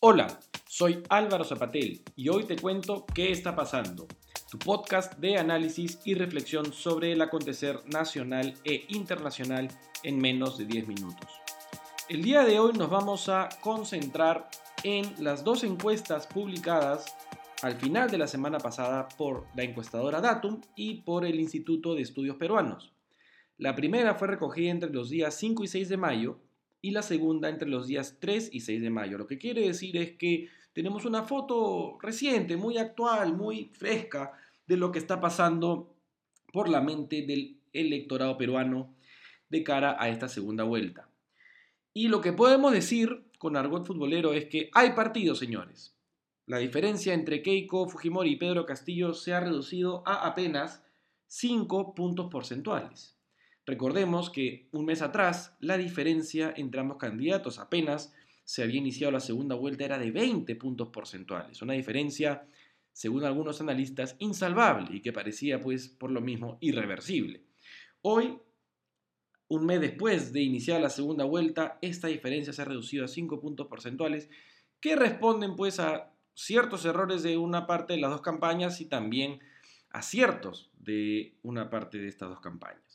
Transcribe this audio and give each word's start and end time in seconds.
Hola, 0.00 0.38
soy 0.68 1.02
Álvaro 1.08 1.42
Zapatel 1.42 2.02
y 2.14 2.28
hoy 2.28 2.44
te 2.44 2.54
cuento 2.54 3.04
qué 3.12 3.32
está 3.32 3.56
pasando, 3.56 4.06
tu 4.48 4.56
podcast 4.56 5.18
de 5.18 5.38
análisis 5.38 5.98
y 6.04 6.14
reflexión 6.14 6.72
sobre 6.72 7.10
el 7.10 7.20
acontecer 7.20 7.80
nacional 7.86 8.54
e 8.62 8.84
internacional 8.90 9.66
en 10.04 10.20
menos 10.20 10.56
de 10.56 10.66
10 10.66 10.86
minutos. 10.86 11.28
El 12.08 12.22
día 12.22 12.44
de 12.44 12.60
hoy 12.60 12.74
nos 12.74 12.88
vamos 12.88 13.28
a 13.28 13.48
concentrar 13.60 14.48
en 14.84 15.12
las 15.18 15.42
dos 15.42 15.64
encuestas 15.64 16.28
publicadas 16.28 17.16
al 17.62 17.74
final 17.74 18.08
de 18.08 18.18
la 18.18 18.28
semana 18.28 18.58
pasada 18.58 19.08
por 19.08 19.48
la 19.56 19.64
encuestadora 19.64 20.20
Datum 20.20 20.60
y 20.76 21.02
por 21.02 21.24
el 21.24 21.40
Instituto 21.40 21.96
de 21.96 22.02
Estudios 22.02 22.36
Peruanos. 22.36 22.92
La 23.56 23.74
primera 23.74 24.14
fue 24.14 24.28
recogida 24.28 24.70
entre 24.70 24.90
los 24.90 25.10
días 25.10 25.34
5 25.34 25.64
y 25.64 25.66
6 25.66 25.88
de 25.88 25.96
mayo 25.96 26.38
y 26.80 26.92
la 26.92 27.02
segunda 27.02 27.48
entre 27.48 27.68
los 27.68 27.86
días 27.86 28.18
3 28.20 28.50
y 28.52 28.60
6 28.60 28.82
de 28.82 28.90
mayo. 28.90 29.18
Lo 29.18 29.26
que 29.26 29.38
quiere 29.38 29.62
decir 29.62 29.96
es 29.96 30.12
que 30.12 30.48
tenemos 30.72 31.04
una 31.04 31.24
foto 31.24 31.98
reciente, 32.00 32.56
muy 32.56 32.78
actual, 32.78 33.36
muy 33.36 33.70
fresca 33.74 34.32
de 34.66 34.76
lo 34.76 34.92
que 34.92 34.98
está 34.98 35.20
pasando 35.20 35.94
por 36.52 36.68
la 36.68 36.80
mente 36.80 37.22
del 37.22 37.58
electorado 37.72 38.36
peruano 38.36 38.94
de 39.48 39.62
cara 39.64 39.96
a 39.98 40.08
esta 40.08 40.28
segunda 40.28 40.64
vuelta. 40.64 41.08
Y 41.92 42.08
lo 42.08 42.20
que 42.20 42.32
podemos 42.32 42.72
decir 42.72 43.24
con 43.38 43.56
argot 43.56 43.86
futbolero 43.86 44.34
es 44.34 44.46
que 44.46 44.70
hay 44.72 44.92
partidos, 44.92 45.38
señores. 45.38 45.94
La 46.46 46.58
diferencia 46.58 47.12
entre 47.12 47.42
Keiko 47.42 47.88
Fujimori 47.88 48.32
y 48.32 48.36
Pedro 48.36 48.64
Castillo 48.66 49.14
se 49.14 49.34
ha 49.34 49.40
reducido 49.40 50.02
a 50.06 50.26
apenas 50.26 50.84
5 51.26 51.94
puntos 51.94 52.28
porcentuales. 52.30 53.17
Recordemos 53.68 54.30
que 54.30 54.66
un 54.72 54.86
mes 54.86 55.02
atrás 55.02 55.54
la 55.60 55.76
diferencia 55.76 56.54
entre 56.56 56.80
ambos 56.80 56.96
candidatos 56.96 57.58
apenas 57.58 58.14
se 58.44 58.62
había 58.62 58.78
iniciado 58.78 59.12
la 59.12 59.20
segunda 59.20 59.56
vuelta 59.56 59.84
era 59.84 59.98
de 59.98 60.10
20 60.10 60.56
puntos 60.56 60.88
porcentuales, 60.88 61.60
una 61.60 61.74
diferencia, 61.74 62.48
según 62.94 63.24
algunos 63.24 63.60
analistas, 63.60 64.16
insalvable 64.20 64.96
y 64.96 65.02
que 65.02 65.12
parecía 65.12 65.60
pues 65.60 65.86
por 65.86 66.10
lo 66.10 66.22
mismo 66.22 66.56
irreversible. 66.62 67.42
Hoy, 68.00 68.38
un 69.48 69.66
mes 69.66 69.82
después 69.82 70.32
de 70.32 70.40
iniciar 70.40 70.80
la 70.80 70.88
segunda 70.88 71.26
vuelta, 71.26 71.78
esta 71.82 72.08
diferencia 72.08 72.54
se 72.54 72.62
ha 72.62 72.64
reducido 72.64 73.04
a 73.04 73.08
5 73.08 73.38
puntos 73.38 73.66
porcentuales 73.66 74.30
que 74.80 74.96
responden 74.96 75.56
pues 75.56 75.78
a 75.78 76.14
ciertos 76.32 76.86
errores 76.86 77.22
de 77.22 77.36
una 77.36 77.66
parte 77.66 77.92
de 77.92 78.00
las 78.00 78.12
dos 78.12 78.22
campañas 78.22 78.80
y 78.80 78.86
también 78.86 79.40
aciertos 79.90 80.70
de 80.78 81.34
una 81.42 81.68
parte 81.68 81.98
de 81.98 82.08
estas 82.08 82.30
dos 82.30 82.40
campañas. 82.40 82.87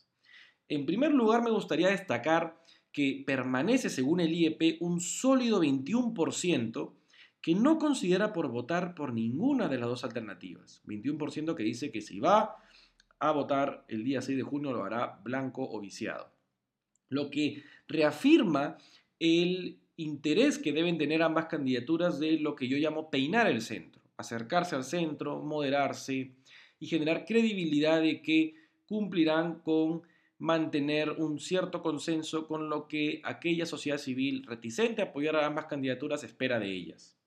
En 0.68 0.86
primer 0.86 1.12
lugar, 1.14 1.44
me 1.44 1.52
gustaría 1.52 1.90
destacar 1.90 2.58
que 2.92 3.24
permanece, 3.26 3.90
según 3.90 4.20
el 4.20 4.34
IEP, 4.34 4.78
un 4.82 5.02
sólido 5.02 5.62
21% 5.62 6.94
que 7.42 7.56
no 7.56 7.78
considera 7.78 8.32
por 8.32 8.48
votar 8.48 8.96
por 8.96 9.14
ninguna 9.14 9.68
de 9.68 9.78
las 9.78 9.90
dos 9.90 10.04
alternativas. 10.06 10.82
21% 10.86 11.56
que 11.56 11.64
dice 11.64 11.92
que 11.92 12.02
si 12.02 12.20
va 12.20 12.56
a 13.20 13.32
votar 13.32 13.84
el 13.90 14.04
día 14.04 14.22
6 14.22 14.38
de 14.38 14.44
junio 14.44 14.72
lo 14.72 14.84
hará 14.84 15.20
blanco 15.24 15.68
o 15.70 15.82
viciado. 15.82 16.32
Lo 17.10 17.30
que 17.30 17.64
reafirma 17.88 18.78
el 19.20 19.80
interés 19.98 20.58
que 20.58 20.72
deben 20.72 20.98
tener 20.98 21.22
ambas 21.22 21.46
candidaturas 21.48 22.20
de 22.20 22.40
lo 22.40 22.56
que 22.56 22.68
yo 22.68 22.78
llamo 22.78 23.10
peinar 23.10 23.48
el 23.48 23.62
centro, 23.62 24.02
acercarse 24.18 24.76
al 24.76 24.84
centro, 24.84 25.42
moderarse 25.42 26.32
y 26.80 26.88
generar 26.88 27.26
credibilidad 27.26 28.02
de 28.02 28.22
que 28.22 28.56
cumplirán 28.86 29.60
con 29.60 30.04
mantener 30.44 31.10
un 31.10 31.40
cierto 31.40 31.82
consenso 31.82 32.48
con 32.48 32.70
lo 32.70 32.90
que 32.90 33.22
aquella 33.24 33.66
sociedad 33.66 33.98
civil 33.98 34.46
reticente 34.46 35.02
a 35.02 35.06
apoyar 35.06 35.38
a 35.38 35.46
ambas 35.46 35.68
candidaturas 35.68 36.22
espera 36.26 36.60
de 36.60 36.70
ellas. 36.70 37.18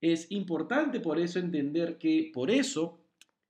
Es 0.00 0.32
importante 0.32 0.98
por 0.98 1.18
eso 1.18 1.38
entender 1.38 1.98
que 1.98 2.30
por 2.32 2.50
eso 2.50 3.00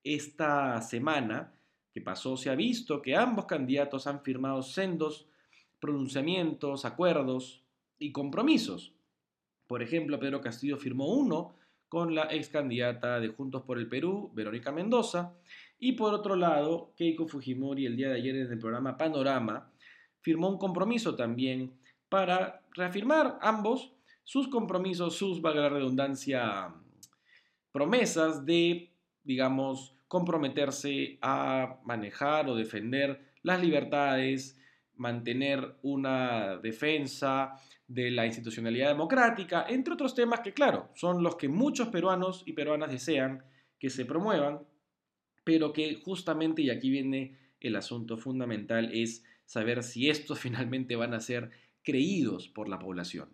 esta 0.03 0.83
semana 0.83 1.55
que 1.95 2.01
pasó 2.01 2.37
se 2.37 2.51
ha 2.51 2.57
visto 2.57 3.01
que 3.01 3.15
ambos 3.15 3.45
candidatos 3.45 4.09
han 4.09 4.21
firmado 4.25 4.63
sendos 4.63 5.29
pronunciamientos, 5.79 6.85
acuerdos 6.85 7.63
y 8.01 8.11
compromisos. 8.11 8.95
Por 9.69 9.81
ejemplo, 9.81 10.19
Pedro 10.19 10.41
Castillo 10.41 10.77
firmó 10.77 11.07
uno 11.07 11.55
con 11.89 12.17
la 12.17 12.35
ex 12.35 12.49
candidata 12.49 13.21
de 13.21 13.29
Juntos 13.29 13.63
por 13.63 13.79
el 13.79 13.89
Perú, 13.89 14.33
Verónica 14.35 14.73
Mendoza, 14.73 15.35
y 15.79 15.93
por 15.93 16.15
otro 16.15 16.37
lado, 16.37 16.93
Keiko 16.97 17.27
Fujimori 17.27 17.87
el 17.87 17.97
día 17.97 18.09
de 18.09 18.17
ayer 18.17 18.37
en 18.37 18.51
el 18.53 18.59
programa 18.59 18.97
Panorama 18.97 19.71
firmó 20.21 20.49
un 20.49 20.59
compromiso 20.59 21.15
también 21.15 21.73
para 22.09 22.63
reafirmar 22.75 23.39
ambos 23.41 23.93
sus 24.25 24.49
compromisos, 24.49 25.17
sus, 25.17 25.41
valga 25.41 25.63
la 25.63 25.69
redundancia, 25.71 26.75
promesas 27.73 28.45
de, 28.45 28.93
digamos, 29.25 29.95
comprometerse 30.07 31.19
a 31.23 31.79
manejar 31.85 32.49
o 32.49 32.55
defender 32.55 33.33
las 33.43 33.61
libertades, 33.63 34.61
mantener 34.97 35.77
una 35.83 36.59
defensa 36.59 37.55
de 37.87 38.11
la 38.11 38.27
institucionalidad 38.27 38.89
democrática, 38.89 39.65
entre 39.69 39.95
otros 39.95 40.15
temas 40.15 40.41
que, 40.41 40.53
claro, 40.53 40.91
son 40.95 41.23
los 41.23 41.37
que 41.37 41.49
muchos 41.49 41.89
peruanos 41.89 42.43
y 42.45 42.53
peruanas 42.53 42.91
desean 42.91 43.43
que 43.79 43.89
se 43.89 44.05
promuevan 44.05 44.61
pero 45.49 45.73
que 45.73 45.95
justamente, 45.95 46.61
y 46.61 46.69
aquí 46.69 46.91
viene 46.91 47.39
el 47.61 47.75
asunto 47.77 48.19
fundamental, 48.19 48.91
es 48.93 49.25
saber 49.47 49.83
si 49.83 50.11
estos 50.11 50.39
finalmente 50.41 50.95
van 50.95 51.15
a 51.15 51.21
ser 51.21 51.53
creídos 51.83 52.49
por 52.49 52.69
la 52.69 52.79
población. 52.79 53.31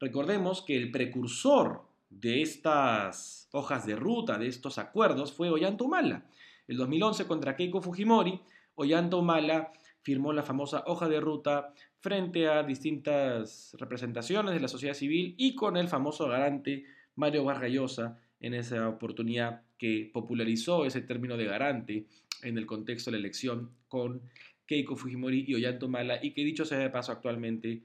Recordemos 0.00 0.62
que 0.62 0.78
el 0.78 0.90
precursor 0.90 1.82
de 2.08 2.40
estas 2.40 3.50
hojas 3.52 3.84
de 3.84 3.96
ruta, 3.96 4.38
de 4.38 4.46
estos 4.46 4.78
acuerdos, 4.78 5.30
fue 5.34 5.50
Ollanta 5.50 5.84
Humala. 5.84 6.24
El 6.66 6.78
2011 6.78 7.26
contra 7.26 7.54
Keiko 7.54 7.82
Fujimori, 7.82 8.40
Ollanta 8.74 9.16
Humala 9.16 9.74
firmó 10.00 10.32
la 10.32 10.44
famosa 10.44 10.84
hoja 10.86 11.06
de 11.10 11.20
ruta 11.20 11.74
frente 12.00 12.48
a 12.48 12.62
distintas 12.62 13.76
representaciones 13.78 14.54
de 14.54 14.60
la 14.60 14.68
sociedad 14.68 14.94
civil 14.94 15.34
y 15.36 15.54
con 15.54 15.76
el 15.76 15.88
famoso 15.88 16.28
garante 16.28 16.86
Mario 17.14 17.44
Vargallosa 17.44 18.18
en 18.40 18.54
esa 18.54 18.88
oportunidad 18.88 19.64
que 19.82 20.08
popularizó 20.12 20.84
ese 20.84 21.00
término 21.00 21.36
de 21.36 21.44
garante 21.44 22.06
en 22.44 22.56
el 22.56 22.66
contexto 22.66 23.10
de 23.10 23.16
la 23.16 23.18
elección 23.18 23.72
con 23.88 24.22
Keiko 24.64 24.94
Fujimori 24.94 25.44
y 25.48 25.56
Ollanta 25.56 25.88
y 26.22 26.30
que 26.30 26.44
dicho 26.44 26.64
sea 26.64 26.78
de 26.78 26.88
paso 26.88 27.10
actualmente 27.10 27.82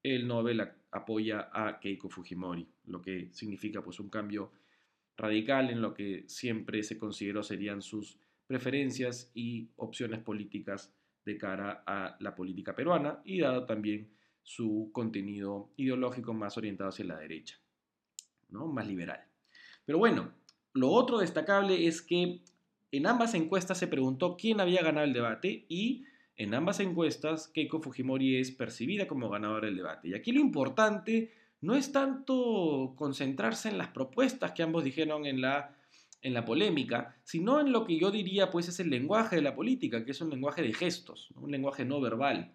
el 0.00 0.28
Nobel 0.28 0.60
apoya 0.92 1.50
a 1.52 1.80
Keiko 1.80 2.08
Fujimori, 2.08 2.68
lo 2.86 3.02
que 3.02 3.30
significa 3.32 3.82
pues 3.82 3.98
un 3.98 4.08
cambio 4.08 4.52
radical 5.16 5.70
en 5.70 5.82
lo 5.82 5.92
que 5.92 6.22
siempre 6.28 6.84
se 6.84 6.96
consideró 6.96 7.42
serían 7.42 7.82
sus 7.82 8.16
preferencias 8.46 9.32
y 9.34 9.70
opciones 9.74 10.20
políticas 10.20 10.94
de 11.24 11.36
cara 11.36 11.82
a 11.84 12.16
la 12.20 12.32
política 12.36 12.76
peruana 12.76 13.22
y 13.24 13.40
dado 13.40 13.66
también 13.66 14.08
su 14.44 14.90
contenido 14.92 15.72
ideológico 15.76 16.32
más 16.32 16.56
orientado 16.56 16.90
hacia 16.90 17.06
la 17.06 17.18
derecha, 17.18 17.58
¿no? 18.50 18.68
más 18.68 18.86
liberal. 18.86 19.24
Pero 19.84 19.98
bueno, 19.98 20.32
lo 20.72 20.90
otro 20.90 21.18
destacable 21.18 21.86
es 21.86 22.02
que 22.02 22.40
en 22.92 23.06
ambas 23.06 23.34
encuestas 23.34 23.78
se 23.78 23.86
preguntó 23.86 24.36
quién 24.36 24.60
había 24.60 24.82
ganado 24.82 25.06
el 25.06 25.12
debate 25.12 25.64
y 25.68 26.04
en 26.36 26.54
ambas 26.54 26.80
encuestas 26.80 27.48
Keiko 27.48 27.80
Fujimori 27.80 28.36
es 28.36 28.50
percibida 28.50 29.06
como 29.06 29.28
ganadora 29.28 29.66
del 29.66 29.76
debate. 29.76 30.08
Y 30.08 30.14
aquí 30.14 30.32
lo 30.32 30.40
importante 30.40 31.32
no 31.60 31.74
es 31.74 31.92
tanto 31.92 32.94
concentrarse 32.96 33.68
en 33.68 33.78
las 33.78 33.88
propuestas 33.88 34.52
que 34.52 34.62
ambos 34.62 34.82
dijeron 34.82 35.26
en 35.26 35.40
la, 35.40 35.76
en 36.22 36.32
la 36.34 36.44
polémica, 36.44 37.16
sino 37.24 37.60
en 37.60 37.72
lo 37.72 37.84
que 37.84 37.98
yo 37.98 38.10
diría 38.10 38.50
pues 38.50 38.68
es 38.68 38.80
el 38.80 38.90
lenguaje 38.90 39.36
de 39.36 39.42
la 39.42 39.54
política, 39.54 40.04
que 40.04 40.12
es 40.12 40.20
un 40.20 40.30
lenguaje 40.30 40.62
de 40.62 40.72
gestos, 40.72 41.30
un 41.36 41.50
lenguaje 41.50 41.84
no 41.84 42.00
verbal. 42.00 42.54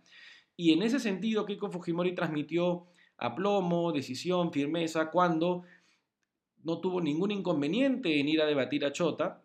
Y 0.58 0.74
en 0.74 0.82
ese 0.82 1.00
sentido 1.00 1.46
Keiko 1.46 1.70
Fujimori 1.70 2.16
transmitió 2.16 2.88
aplomo, 3.18 3.92
decisión, 3.92 4.52
firmeza, 4.52 5.12
cuando 5.12 5.64
no 6.66 6.80
tuvo 6.80 7.00
ningún 7.00 7.32
inconveniente 7.32 8.20
en 8.20 8.28
ir 8.28 8.42
a 8.42 8.46
debatir 8.46 8.84
a 8.86 8.92
Chota. 8.92 9.42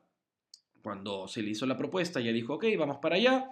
Cuando 0.82 1.28
se 1.28 1.42
le 1.42 1.50
hizo 1.50 1.66
la 1.66 1.76
propuesta, 1.76 2.18
ya 2.20 2.32
dijo, 2.32 2.54
ok, 2.54 2.64
vamos 2.78 2.96
para 2.96 3.16
allá. 3.16 3.50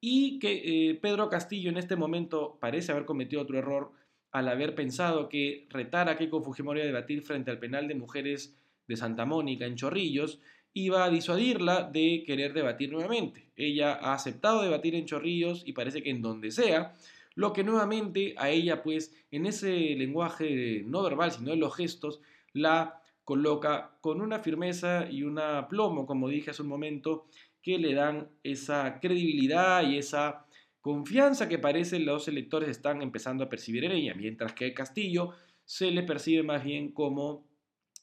Y 0.00 0.38
que 0.40 0.90
eh, 0.90 0.94
Pedro 0.96 1.30
Castillo 1.30 1.70
en 1.70 1.78
este 1.78 1.96
momento 1.96 2.58
parece 2.60 2.92
haber 2.92 3.06
cometido 3.06 3.40
otro 3.40 3.56
error 3.56 3.92
al 4.32 4.48
haber 4.48 4.74
pensado 4.74 5.28
que 5.28 5.68
retar 5.70 6.08
a 6.08 6.18
Keiko 6.18 6.42
Fujimori 6.42 6.80
a 6.80 6.84
debatir 6.84 7.22
frente 7.22 7.52
al 7.52 7.60
penal 7.60 7.86
de 7.86 7.94
mujeres 7.94 8.58
de 8.88 8.96
Santa 8.96 9.24
Mónica 9.24 9.64
en 9.64 9.76
Chorrillos 9.76 10.40
iba 10.74 11.04
a 11.04 11.10
disuadirla 11.10 11.84
de 11.84 12.24
querer 12.26 12.52
debatir 12.52 12.90
nuevamente. 12.90 13.52
Ella 13.54 13.94
ha 13.94 14.12
aceptado 14.12 14.62
debatir 14.62 14.96
en 14.96 15.06
Chorrillos 15.06 15.62
y 15.64 15.72
parece 15.72 16.02
que 16.02 16.10
en 16.10 16.20
donde 16.20 16.50
sea, 16.50 16.96
lo 17.36 17.52
que 17.52 17.62
nuevamente 17.62 18.34
a 18.36 18.50
ella 18.50 18.82
pues 18.82 19.14
en 19.30 19.46
ese 19.46 19.70
lenguaje 19.94 20.82
no 20.84 21.04
verbal, 21.04 21.30
sino 21.30 21.52
en 21.52 21.60
los 21.60 21.76
gestos, 21.76 22.20
la 22.52 23.00
coloca 23.24 23.96
con 24.00 24.20
una 24.20 24.38
firmeza 24.38 25.10
y 25.10 25.22
un 25.22 25.40
plomo, 25.68 26.06
como 26.06 26.28
dije 26.28 26.50
hace 26.50 26.62
un 26.62 26.68
momento, 26.68 27.26
que 27.62 27.78
le 27.78 27.94
dan 27.94 28.28
esa 28.42 29.00
credibilidad 29.00 29.88
y 29.88 29.98
esa 29.98 30.46
confianza 30.80 31.48
que 31.48 31.58
parece 31.58 31.98
los 31.98 32.28
electores 32.28 32.68
están 32.68 33.00
empezando 33.00 33.42
a 33.42 33.48
percibir 33.48 33.84
en 33.84 33.92
ella, 33.92 34.14
mientras 34.14 34.52
que 34.52 34.74
Castillo 34.74 35.30
se 35.64 35.90
le 35.90 36.02
percibe 36.02 36.42
más 36.42 36.62
bien 36.62 36.92
como 36.92 37.46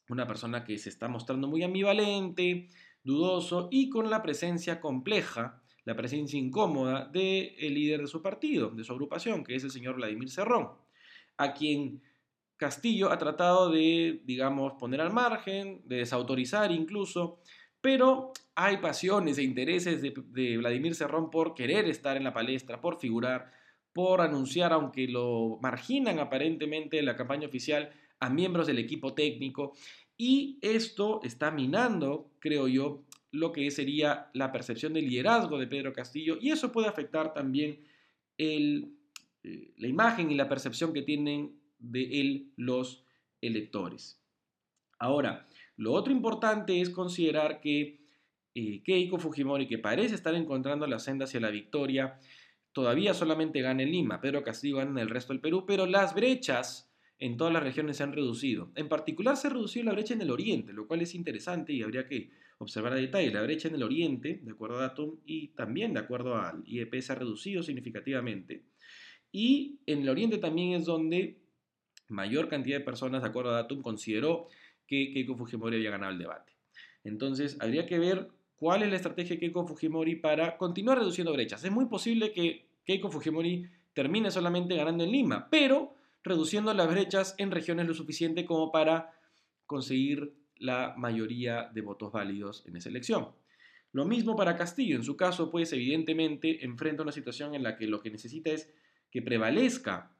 una 0.09 0.25
persona 0.25 0.63
que 0.63 0.77
se 0.79 0.89
está 0.89 1.07
mostrando 1.07 1.47
muy 1.47 1.61
ambivalente, 1.61 2.67
dudoso 3.03 3.69
y 3.71 3.89
con 3.89 4.09
la 4.09 4.23
presencia 4.23 4.81
compleja, 4.81 5.61
la 5.85 5.95
presencia 5.95 6.39
incómoda 6.39 7.05
del 7.05 7.55
líder 7.59 8.01
de 8.01 8.07
su 8.07 8.21
partido, 8.21 8.71
de 8.71 8.83
su 8.83 8.93
agrupación, 8.93 9.43
que 9.43 9.55
es 9.55 9.63
el 9.63 9.71
señor 9.71 9.95
Vladimir 9.95 10.29
Cerrón, 10.29 10.69
a 11.37 11.53
quien 11.53 12.01
Castillo 12.61 13.11
ha 13.11 13.17
tratado 13.17 13.71
de, 13.71 14.21
digamos, 14.23 14.73
poner 14.73 15.01
al 15.01 15.11
margen, 15.11 15.81
de 15.85 15.95
desautorizar 15.95 16.71
incluso, 16.71 17.39
pero 17.81 18.33
hay 18.53 18.77
pasiones 18.77 19.39
e 19.39 19.43
intereses 19.43 19.99
de, 20.03 20.57
Vladimir 20.57 20.93
Cerrón 20.93 21.31
por 21.31 21.55
querer 21.55 21.85
estar 21.89 22.17
en 22.17 22.23
la 22.23 22.35
palestra, 22.35 22.79
por 22.79 22.99
figurar, 22.99 23.51
por 23.93 24.21
anunciar, 24.21 24.73
aunque 24.73 25.07
lo 25.07 25.57
marginan 25.59 26.19
aparentemente 26.19 26.99
en 26.99 27.07
la 27.07 27.15
campaña 27.15 27.47
oficial, 27.47 27.89
a 28.19 28.29
miembros 28.29 28.67
del 28.67 28.77
equipo 28.77 29.15
técnico. 29.15 29.73
Y 30.15 30.59
esto 30.61 31.19
está 31.23 31.49
minando, 31.49 32.29
creo 32.37 32.67
yo, 32.67 33.05
lo 33.31 33.51
que 33.53 33.71
sería 33.71 34.29
la 34.33 34.51
percepción 34.51 34.93
de 34.93 35.01
liderazgo 35.01 35.57
de 35.57 35.65
Pedro 35.65 35.93
Castillo 35.93 36.37
y 36.39 36.51
eso 36.51 36.71
puede 36.71 36.89
afectar 36.89 37.33
también 37.33 37.79
eh, 38.37 38.87
la 39.77 39.87
imagen 39.87 40.29
y 40.29 40.35
la 40.35 40.47
percepción 40.47 40.93
que 40.93 41.01
tienen 41.01 41.60
de 41.81 42.21
él 42.21 42.51
los 42.55 43.05
electores. 43.41 44.21
Ahora, 44.99 45.47
lo 45.77 45.93
otro 45.93 46.13
importante 46.13 46.79
es 46.79 46.89
considerar 46.89 47.59
que 47.59 48.01
eh, 48.53 48.83
Keiko 48.83 49.17
Fujimori, 49.17 49.67
que 49.67 49.79
parece 49.79 50.15
estar 50.15 50.35
encontrando 50.35 50.85
la 50.87 50.99
senda 50.99 51.25
hacia 51.25 51.39
la 51.39 51.49
victoria, 51.49 52.19
todavía 52.71 53.13
solamente 53.13 53.61
gana 53.61 53.83
en 53.83 53.91
Lima, 53.91 54.21
Pedro 54.21 54.43
Castillo 54.43 54.77
gana 54.77 54.91
en 54.91 54.97
el 54.99 55.09
resto 55.09 55.33
del 55.33 55.41
Perú, 55.41 55.65
pero 55.65 55.85
las 55.85 56.13
brechas 56.13 56.91
en 57.17 57.37
todas 57.37 57.53
las 57.53 57.63
regiones 57.63 57.97
se 57.97 58.03
han 58.03 58.13
reducido. 58.13 58.71
En 58.75 58.89
particular 58.89 59.37
se 59.37 59.47
ha 59.47 59.51
reducido 59.51 59.85
la 59.85 59.93
brecha 59.93 60.13
en 60.13 60.21
el 60.21 60.31
oriente, 60.31 60.73
lo 60.73 60.87
cual 60.87 61.01
es 61.01 61.13
interesante 61.13 61.71
y 61.71 61.83
habría 61.83 62.07
que 62.07 62.31
observar 62.57 62.93
a 62.93 62.95
detalle. 62.95 63.31
La 63.31 63.43
brecha 63.43 63.67
en 63.67 63.75
el 63.75 63.83
oriente, 63.83 64.39
de 64.43 64.51
acuerdo 64.51 64.77
a 64.79 64.81
Datum, 64.81 65.19
y 65.25 65.49
también 65.49 65.93
de 65.93 65.99
acuerdo 65.99 66.35
al 66.35 66.63
IEP, 66.65 66.99
se 66.99 67.11
ha 67.11 67.15
reducido 67.15 67.61
significativamente. 67.61 68.65
Y 69.31 69.79
en 69.85 70.01
el 70.01 70.09
oriente 70.09 70.39
también 70.39 70.73
es 70.73 70.85
donde 70.85 71.40
mayor 72.11 72.49
cantidad 72.49 72.77
de 72.77 72.83
personas, 72.83 73.21
de 73.23 73.29
acuerdo 73.29 73.51
a 73.51 73.55
Datum, 73.55 73.81
consideró 73.81 74.47
que 74.87 75.11
Keiko 75.13 75.35
Fujimori 75.35 75.77
había 75.77 75.91
ganado 75.91 76.11
el 76.11 76.19
debate. 76.19 76.53
Entonces, 77.03 77.57
habría 77.59 77.85
que 77.85 77.97
ver 77.97 78.27
cuál 78.57 78.83
es 78.83 78.89
la 78.89 78.97
estrategia 78.97 79.35
de 79.35 79.39
Keiko 79.39 79.65
Fujimori 79.65 80.17
para 80.17 80.57
continuar 80.57 80.99
reduciendo 80.99 81.33
brechas. 81.33 81.63
Es 81.63 81.71
muy 81.71 81.85
posible 81.85 82.31
que 82.31 82.67
Keiko 82.85 83.09
Fujimori 83.09 83.67
termine 83.93 84.31
solamente 84.31 84.75
ganando 84.75 85.03
en 85.03 85.11
Lima, 85.11 85.47
pero 85.49 85.95
reduciendo 86.23 86.73
las 86.73 86.87
brechas 86.87 87.35
en 87.37 87.51
regiones 87.51 87.87
lo 87.87 87.93
suficiente 87.93 88.45
como 88.45 88.71
para 88.71 89.13
conseguir 89.65 90.33
la 90.57 90.93
mayoría 90.97 91.69
de 91.73 91.81
votos 91.81 92.11
válidos 92.11 92.63
en 92.67 92.75
esa 92.75 92.89
elección. 92.89 93.29
Lo 93.93 94.05
mismo 94.05 94.35
para 94.35 94.55
Castillo. 94.55 94.95
En 94.95 95.03
su 95.03 95.17
caso, 95.17 95.49
pues 95.49 95.73
evidentemente 95.73 96.63
enfrenta 96.63 97.03
una 97.03 97.11
situación 97.11 97.55
en 97.55 97.63
la 97.63 97.75
que 97.75 97.87
lo 97.87 98.01
que 98.01 98.11
necesita 98.11 98.51
es 98.51 98.71
que 99.09 99.21
prevalezca 99.21 100.15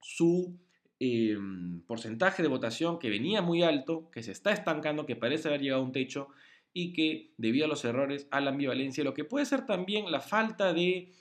su 0.00 0.58
em, 1.00 1.80
porcentaje 1.86 2.42
de 2.42 2.48
votación 2.48 2.98
que 2.98 3.10
venía 3.10 3.42
muy 3.42 3.62
alto, 3.62 4.10
que 4.12 4.22
se 4.22 4.32
está 4.32 4.52
estancando, 4.52 5.06
que 5.06 5.16
parece 5.16 5.48
haber 5.48 5.62
llegado 5.62 5.82
a 5.82 5.84
un 5.84 5.92
techo 5.92 6.28
y 6.72 6.92
que 6.92 7.32
debido 7.36 7.64
a 7.64 7.68
los 7.68 7.84
errores, 7.84 8.28
a 8.30 8.40
la 8.40 8.50
ambivalencia, 8.50 9.02
lo 9.02 9.14
que 9.14 9.24
puede 9.24 9.46
ser 9.46 9.66
también 9.66 10.10
la 10.12 10.20
falta 10.20 10.72
de, 10.72 11.12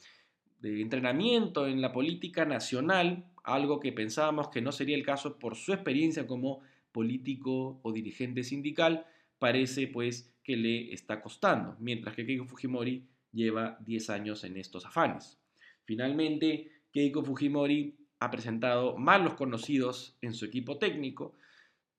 de 0.60 0.81
entrenamiento 0.81 1.66
en 1.66 1.81
la 1.81 1.92
política 1.92 2.46
nacional, 2.46 3.26
algo 3.44 3.80
que 3.80 3.92
pensábamos 3.92 4.50
que 4.50 4.62
no 4.62 4.72
sería 4.72 4.96
el 4.96 5.04
caso 5.04 5.40
por 5.40 5.56
su 5.56 5.74
experiencia 5.74 6.28
como 6.28 6.62
político 6.92 7.80
o 7.81 7.92
dirigente 7.92 8.44
sindical, 8.44 9.06
parece 9.40 9.88
pues 9.88 10.36
que 10.44 10.58
le 10.58 10.94
está 10.94 11.22
costando, 11.22 11.76
mientras 11.80 12.16
que 12.16 12.26
Keiko 12.26 12.46
Fujimori 12.46 13.08
lleva 13.31 13.78
10 13.86 14.10
años 14.10 14.44
en 14.44 14.58
estos 14.58 14.86
afanes. 14.86 15.40
Finalmente, 15.86 16.72
Keiko 16.92 17.24
Fujimori 17.24 17.96
ha 18.19 18.31
presentado 18.31 18.98
malos 18.98 19.33
conocidos 19.36 20.18
en 20.21 20.33
su 20.33 20.45
equipo 20.45 20.77
técnico. 20.77 21.36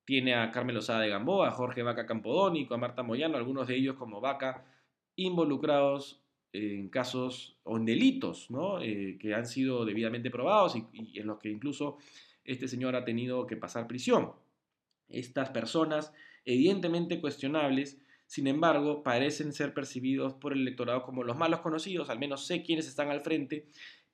Tiene 0.05 0.35
a 0.35 0.51
Carmelo 0.51 0.77
Lozada 0.77 1.01
de 1.01 1.09
Gamboa, 1.09 1.49
a 1.49 1.51
Jorge 1.51 1.83
Vaca 1.83 2.05
Campodónico, 2.05 2.73
a 2.73 2.77
Marta 2.77 3.03
Moyano, 3.03 3.37
algunos 3.37 3.67
de 3.67 3.75
ellos 3.75 3.95
como 3.95 4.21
Vaca, 4.21 4.65
involucrados 5.15 6.21
en 6.53 6.89
casos 6.89 7.57
o 7.63 7.77
en 7.77 7.85
delitos 7.85 8.49
eh, 8.81 9.17
que 9.19 9.33
han 9.33 9.45
sido 9.45 9.85
debidamente 9.85 10.29
probados 10.29 10.75
y 10.75 11.19
en 11.19 11.27
los 11.27 11.39
que 11.39 11.49
incluso 11.49 11.97
este 12.43 12.67
señor 12.67 12.95
ha 12.95 13.05
tenido 13.05 13.47
que 13.47 13.55
pasar 13.55 13.87
prisión. 13.87 14.31
Estas 15.07 15.49
personas, 15.49 16.13
evidentemente 16.45 17.21
cuestionables, 17.21 18.01
sin 18.25 18.47
embargo, 18.47 19.03
parecen 19.03 19.53
ser 19.53 19.73
percibidos 19.73 20.33
por 20.33 20.53
el 20.53 20.61
electorado 20.61 21.03
como 21.03 21.23
los 21.23 21.37
malos 21.37 21.59
conocidos, 21.61 22.09
al 22.09 22.19
menos 22.19 22.45
sé 22.45 22.63
quiénes 22.63 22.87
están 22.87 23.09
al 23.09 23.21
frente, 23.21 23.67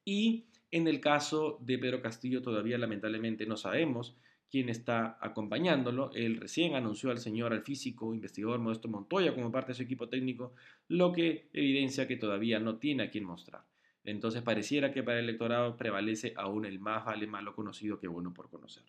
y 0.03 0.45
en 0.71 0.87
el 0.87 0.99
caso 0.99 1.57
de 1.61 1.77
Pedro 1.77 2.01
Castillo 2.01 2.41
todavía 2.41 2.77
lamentablemente 2.77 3.45
no 3.45 3.57
sabemos 3.57 4.17
quién 4.49 4.69
está 4.69 5.17
acompañándolo. 5.21 6.11
Él 6.13 6.37
recién 6.37 6.75
anunció 6.75 7.11
al 7.11 7.19
señor, 7.19 7.53
al 7.53 7.63
físico 7.63 8.13
investigador 8.13 8.59
Modesto 8.59 8.87
Montoya 8.87 9.33
como 9.33 9.51
parte 9.51 9.71
de 9.71 9.75
su 9.75 9.83
equipo 9.83 10.09
técnico, 10.09 10.53
lo 10.87 11.11
que 11.11 11.49
evidencia 11.53 12.07
que 12.07 12.17
todavía 12.17 12.59
no 12.59 12.77
tiene 12.77 13.03
a 13.03 13.09
quién 13.09 13.25
mostrar. 13.25 13.63
Entonces 14.03 14.41
pareciera 14.41 14.91
que 14.91 15.03
para 15.03 15.19
el 15.19 15.25
electorado 15.25 15.75
prevalece 15.75 16.33
aún 16.37 16.65
el 16.65 16.79
más 16.79 17.05
vale 17.05 17.27
malo 17.27 17.53
conocido 17.53 17.99
que 17.99 18.07
bueno 18.07 18.33
por 18.33 18.49
conocer. 18.49 18.83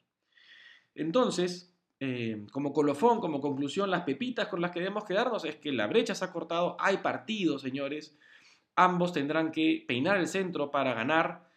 Entonces, 0.94 1.74
eh, 2.00 2.46
como 2.52 2.72
colofón, 2.72 3.20
como 3.20 3.40
conclusión, 3.40 3.90
las 3.90 4.02
pepitas 4.02 4.46
con 4.46 4.60
las 4.60 4.70
que 4.70 4.78
debemos 4.78 5.04
quedarnos 5.04 5.44
es 5.44 5.56
que 5.56 5.72
la 5.72 5.88
brecha 5.88 6.14
se 6.14 6.24
ha 6.24 6.32
cortado, 6.32 6.76
hay 6.78 6.98
partidos, 6.98 7.62
señores, 7.62 8.16
ambos 8.76 9.12
tendrán 9.12 9.50
que 9.50 9.84
peinar 9.86 10.18
el 10.18 10.28
centro 10.28 10.70
para 10.70 10.94
ganar, 10.94 11.47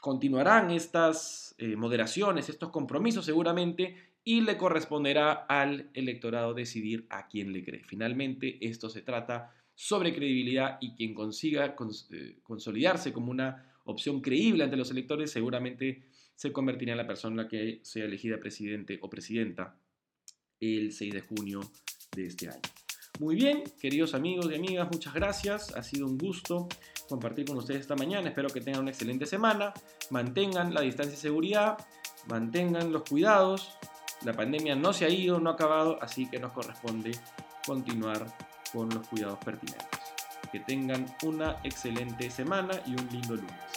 continuarán 0.00 0.70
estas 0.70 1.54
eh, 1.58 1.76
moderaciones, 1.76 2.48
estos 2.48 2.70
compromisos 2.70 3.24
seguramente, 3.24 3.96
y 4.24 4.42
le 4.42 4.56
corresponderá 4.56 5.32
al 5.32 5.90
electorado 5.94 6.54
decidir 6.54 7.06
a 7.10 7.28
quién 7.28 7.52
le 7.52 7.64
cree. 7.64 7.84
Finalmente, 7.84 8.58
esto 8.60 8.88
se 8.90 9.02
trata 9.02 9.54
sobre 9.74 10.14
credibilidad 10.14 10.78
y 10.80 10.94
quien 10.94 11.14
consiga 11.14 11.74
eh, 12.10 12.38
consolidarse 12.42 13.12
como 13.12 13.30
una 13.30 13.72
opción 13.84 14.20
creíble 14.20 14.64
ante 14.64 14.76
los 14.76 14.90
electores 14.90 15.30
seguramente 15.30 16.02
se 16.34 16.52
convertirá 16.52 16.92
en 16.92 16.98
la 16.98 17.06
persona 17.06 17.48
que 17.48 17.80
sea 17.82 18.04
elegida 18.04 18.38
presidente 18.38 18.98
o 19.02 19.08
presidenta 19.08 19.78
el 20.60 20.92
6 20.92 21.14
de 21.14 21.20
junio 21.22 21.60
de 22.14 22.26
este 22.26 22.48
año. 22.48 22.60
Muy 23.18 23.36
bien, 23.36 23.64
queridos 23.80 24.14
amigos 24.14 24.48
y 24.50 24.54
amigas, 24.54 24.88
muchas 24.90 25.12
gracias. 25.12 25.74
Ha 25.76 25.82
sido 25.82 26.06
un 26.06 26.16
gusto 26.16 26.68
compartir 27.10 27.44
con 27.44 27.58
ustedes 27.58 27.80
esta 27.82 27.96
mañana. 27.96 28.28
Espero 28.28 28.48
que 28.48 28.60
tengan 28.60 28.82
una 28.82 28.92
excelente 28.92 29.26
semana. 29.26 29.74
Mantengan 30.08 30.72
la 30.72 30.80
distancia 30.80 31.16
de 31.16 31.20
seguridad, 31.20 31.76
mantengan 32.26 32.92
los 32.92 33.02
cuidados. 33.02 33.76
La 34.22 34.32
pandemia 34.32 34.76
no 34.76 34.92
se 34.92 35.04
ha 35.04 35.08
ido, 35.08 35.40
no 35.40 35.50
ha 35.50 35.54
acabado, 35.54 35.98
así 36.00 36.30
que 36.30 36.38
nos 36.38 36.52
corresponde 36.52 37.10
continuar 37.66 38.26
con 38.72 38.88
los 38.88 39.06
cuidados 39.08 39.38
pertinentes. 39.44 40.00
Que 40.52 40.60
tengan 40.60 41.04
una 41.24 41.58
excelente 41.64 42.30
semana 42.30 42.80
y 42.86 42.92
un 42.92 43.08
lindo 43.10 43.34
lunes. 43.34 43.69